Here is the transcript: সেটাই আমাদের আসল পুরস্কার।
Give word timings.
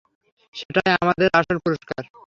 সেটাই 0.55 0.91
আমাদের 1.01 1.29
আসল 1.33 1.57
পুরস্কার। 1.65 2.03